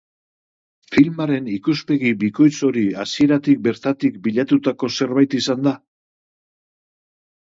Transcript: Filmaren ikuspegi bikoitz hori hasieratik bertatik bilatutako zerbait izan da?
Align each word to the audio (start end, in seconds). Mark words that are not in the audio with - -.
Filmaren 0.93 1.49
ikuspegi 1.57 2.13
bikoitz 2.23 2.55
hori 2.69 2.85
hasieratik 3.03 3.61
bertatik 3.69 4.17
bilatutako 4.29 4.89
zerbait 5.01 5.37
izan 5.43 5.65
da? 5.69 5.75